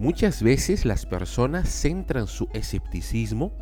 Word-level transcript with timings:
Muchas 0.00 0.42
veces 0.42 0.86
las 0.86 1.04
personas 1.04 1.68
centran 1.68 2.26
su 2.26 2.48
escepticismo 2.54 3.52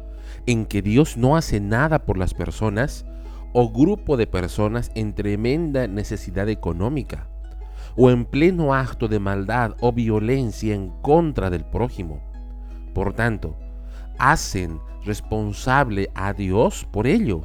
en 0.46 0.66
que 0.66 0.82
Dios 0.82 1.16
no 1.16 1.36
hace 1.36 1.58
nada 1.58 2.06
por 2.06 2.16
las 2.16 2.32
personas 2.32 3.04
o 3.52 3.72
grupo 3.72 4.16
de 4.16 4.28
personas 4.28 4.92
en 4.94 5.16
tremenda 5.16 5.88
necesidad 5.88 6.48
económica 6.48 7.26
o 7.96 8.12
en 8.12 8.24
pleno 8.24 8.72
acto 8.72 9.08
de 9.08 9.18
maldad 9.18 9.74
o 9.80 9.92
violencia 9.92 10.76
en 10.76 10.90
contra 11.02 11.50
del 11.50 11.64
prójimo. 11.64 12.20
Por 12.94 13.14
tanto, 13.14 13.56
hacen 14.16 14.78
responsable 15.04 16.08
a 16.14 16.34
Dios 16.34 16.86
por 16.92 17.08
ello 17.08 17.42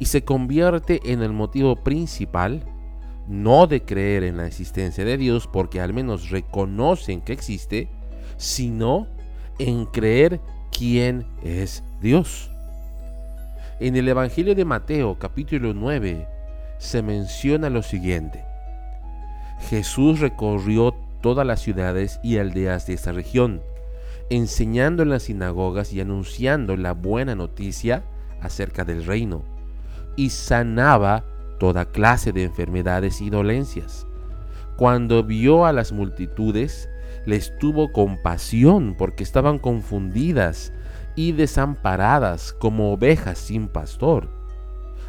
y 0.00 0.06
se 0.06 0.24
convierte 0.24 1.00
en 1.04 1.22
el 1.22 1.32
motivo 1.32 1.76
principal 1.84 2.64
no 3.28 3.68
de 3.68 3.84
creer 3.84 4.24
en 4.24 4.38
la 4.38 4.46
existencia 4.48 5.04
de 5.04 5.18
Dios 5.18 5.46
porque 5.46 5.80
al 5.80 5.92
menos 5.92 6.30
reconocen 6.30 7.20
que 7.20 7.32
existe, 7.32 7.88
sino 8.36 9.06
en 9.58 9.86
creer 9.86 10.40
quién 10.76 11.26
es 11.42 11.82
Dios. 12.00 12.50
En 13.80 13.96
el 13.96 14.08
Evangelio 14.08 14.54
de 14.54 14.64
Mateo 14.64 15.18
capítulo 15.18 15.74
9 15.74 16.28
se 16.78 17.02
menciona 17.02 17.70
lo 17.70 17.82
siguiente. 17.82 18.44
Jesús 19.68 20.20
recorrió 20.20 20.94
todas 21.20 21.46
las 21.46 21.60
ciudades 21.60 22.20
y 22.22 22.38
aldeas 22.38 22.86
de 22.86 22.94
esta 22.94 23.12
región, 23.12 23.62
enseñando 24.30 25.02
en 25.02 25.10
las 25.10 25.24
sinagogas 25.24 25.92
y 25.92 26.00
anunciando 26.00 26.76
la 26.76 26.92
buena 26.92 27.34
noticia 27.34 28.04
acerca 28.40 28.84
del 28.84 29.04
reino, 29.04 29.42
y 30.16 30.30
sanaba 30.30 31.24
toda 31.58 31.86
clase 31.86 32.32
de 32.32 32.44
enfermedades 32.44 33.20
y 33.20 33.30
dolencias. 33.30 34.06
Cuando 34.76 35.22
vio 35.22 35.66
a 35.66 35.72
las 35.72 35.92
multitudes, 35.92 36.88
les 37.26 37.56
tuvo 37.58 37.92
compasión 37.92 38.94
porque 38.98 39.22
estaban 39.22 39.58
confundidas 39.58 40.72
y 41.14 41.32
desamparadas 41.32 42.52
como 42.52 42.92
ovejas 42.92 43.38
sin 43.38 43.68
pastor. 43.68 44.28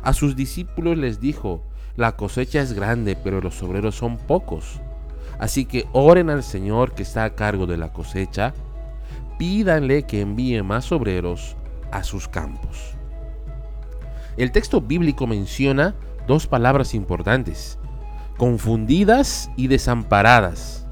A 0.04 0.14
sus 0.14 0.36
discípulos 0.36 0.98
les 0.98 1.20
dijo, 1.20 1.64
la 1.96 2.16
cosecha 2.16 2.62
es 2.62 2.74
grande, 2.74 3.16
pero 3.16 3.42
los 3.42 3.62
obreros 3.64 3.96
son 3.96 4.18
pocos. 4.18 4.82
Así 5.40 5.66
que 5.66 5.86
oren 5.94 6.30
al 6.30 6.44
Señor 6.44 6.94
que 6.94 7.04
está 7.04 7.24
a 7.24 7.36
cargo 7.36 7.66
de 7.66 7.78
la 7.78 7.92
cosecha, 7.92 8.54
pídanle 9.40 10.04
que 10.04 10.22
envíe 10.22 10.62
más 10.62 10.92
obreros 10.92 11.56
a 11.92 12.04
sus 12.04 12.28
campos. 12.28 12.94
El 14.38 14.52
texto 14.52 14.82
bíblico 14.82 15.28
menciona 15.28 15.96
dos 16.28 16.48
palabras 16.48 16.94
importantes, 16.94 17.80
confundidas 18.38 19.50
y 19.56 19.68
desamparadas. 19.68 20.86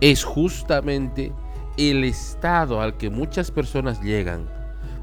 Es 0.00 0.24
justamente 0.24 1.32
el 1.76 2.04
estado 2.04 2.80
al 2.80 2.96
que 2.96 3.10
muchas 3.10 3.50
personas 3.50 4.00
llegan 4.00 4.48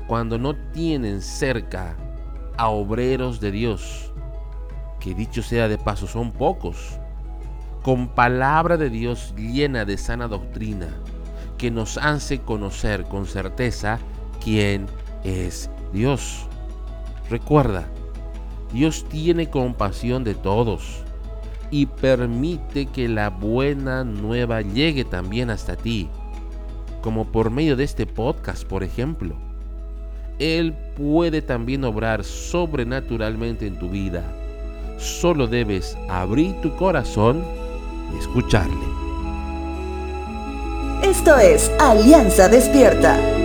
cuando 0.07 0.37
no 0.37 0.55
tienen 0.71 1.21
cerca 1.21 1.95
a 2.57 2.69
obreros 2.69 3.39
de 3.39 3.52
Dios, 3.52 4.11
que 4.99 5.13
dicho 5.13 5.41
sea 5.41 5.67
de 5.67 5.77
paso 5.77 6.07
son 6.07 6.31
pocos, 6.31 6.99
con 7.83 8.09
palabra 8.09 8.75
de 8.75 8.89
Dios 8.89 9.33
llena 9.37 9.85
de 9.85 9.97
sana 9.97 10.27
doctrina, 10.27 10.87
que 11.57 11.71
nos 11.71 11.97
hace 11.97 12.39
conocer 12.39 13.03
con 13.03 13.25
certeza 13.25 13.99
quién 14.43 14.87
es 15.23 15.69
Dios. 15.93 16.45
Recuerda, 17.30 17.87
Dios 18.73 19.05
tiene 19.09 19.49
compasión 19.49 20.23
de 20.23 20.35
todos 20.35 21.03
y 21.72 21.86
permite 21.86 22.88
que 22.88 23.08
la 23.08 23.30
buena 23.30 24.03
nueva 24.03 24.62
llegue 24.62 25.06
también 25.06 25.50
hasta 25.50 25.76
ti, 25.76 26.09
como 27.02 27.31
por 27.31 27.52
medio 27.52 27.76
de 27.76 27.84
este 27.84 28.06
podcast, 28.06 28.64
por 28.66 28.84
ejemplo. 28.84 29.36
Él 30.39 30.73
puede 30.95 31.42
también 31.42 31.84
obrar 31.84 32.23
sobrenaturalmente 32.23 33.67
en 33.67 33.77
tu 33.77 33.89
vida. 33.89 34.23
Solo 34.98 35.48
debes 35.48 35.98
abrir 36.10 36.54
tu 36.61 36.76
corazón 36.76 37.43
y 38.14 38.20
escucharle. 38.20 38.99
Esto 41.04 41.38
es 41.38 41.72
Alianza 41.80 42.48
Despierta. 42.48 43.39